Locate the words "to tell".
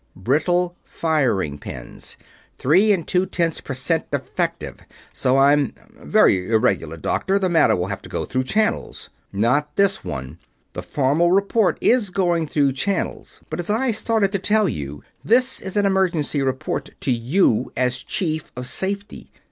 14.31-14.67